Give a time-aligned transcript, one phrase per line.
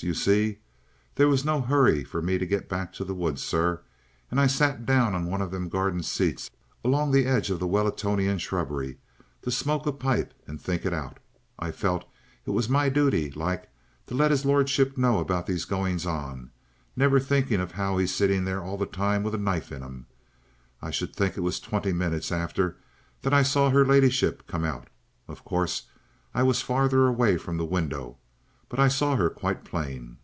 [0.00, 0.58] You see,
[1.16, 3.80] there was no 'urry for me to go back to the woods, sir;
[4.30, 6.52] an' I sat down on one of them garden seats
[6.84, 8.98] along the edge of the Wellin'tonia shrubbery
[9.42, 11.14] to smoke a pipe and think it ou'.
[11.58, 12.04] I felt
[12.46, 13.68] it was my dooty like
[14.06, 16.52] to let 'is lordship know about these goings on,
[16.94, 19.82] never thinking as 'ow 'e was sitting there all the time with a knife in
[19.82, 20.06] 'im.
[20.80, 22.76] I should think it was twenty minutes arter
[23.22, 24.90] that I saw 'er ladyship come out.
[25.26, 25.86] Of course,
[26.34, 28.16] I was farther away from the window,
[28.70, 30.18] but I saw 'er quite plain."